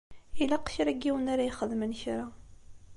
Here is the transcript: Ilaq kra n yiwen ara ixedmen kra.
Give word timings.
Ilaq 0.41 0.65
kra 0.75 0.91
n 0.95 0.99
yiwen 1.01 1.29
ara 1.33 1.43
ixedmen 1.49 1.93
kra. 2.01 2.21